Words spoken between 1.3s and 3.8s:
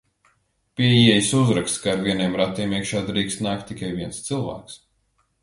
uzraksts, ka ar vieniem ratiem iekšā drīkst nākt